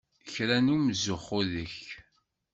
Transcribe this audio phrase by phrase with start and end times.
[0.33, 1.79] Kra n umzuxxu deg-k!